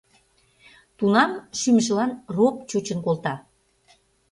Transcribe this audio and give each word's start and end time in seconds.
Тунам 0.97 1.31
шӱмжылан 1.59 2.11
роп 2.37 2.55
чучын 2.69 2.99
колта. 3.05 3.33